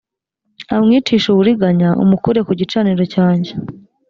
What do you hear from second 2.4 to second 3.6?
ku gicaniro cyanjye